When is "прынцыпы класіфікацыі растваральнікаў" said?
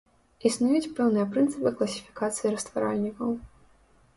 1.35-3.29